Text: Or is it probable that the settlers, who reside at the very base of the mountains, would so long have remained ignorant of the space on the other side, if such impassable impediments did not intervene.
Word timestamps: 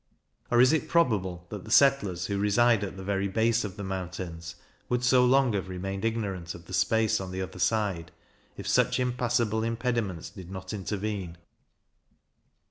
Or 0.49 0.59
is 0.59 0.73
it 0.73 0.89
probable 0.89 1.45
that 1.49 1.63
the 1.63 1.69
settlers, 1.69 2.25
who 2.25 2.39
reside 2.39 2.83
at 2.83 2.97
the 2.97 3.03
very 3.03 3.27
base 3.27 3.63
of 3.63 3.77
the 3.77 3.83
mountains, 3.83 4.55
would 4.89 5.03
so 5.03 5.23
long 5.23 5.53
have 5.53 5.69
remained 5.69 6.03
ignorant 6.05 6.55
of 6.55 6.65
the 6.65 6.73
space 6.73 7.21
on 7.21 7.29
the 7.31 7.43
other 7.43 7.59
side, 7.59 8.11
if 8.57 8.67
such 8.67 8.99
impassable 8.99 9.61
impediments 9.63 10.31
did 10.31 10.49
not 10.49 10.73
intervene. 10.73 11.37